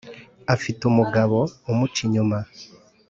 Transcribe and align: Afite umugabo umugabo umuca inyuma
Afite 0.55 0.81
umugabo 0.85 1.33
umugabo 1.37 1.37
umuca 1.71 1.99
inyuma 2.05 2.37